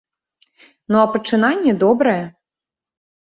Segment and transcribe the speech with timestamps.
[0.93, 2.21] Ну а пачынанне добрае.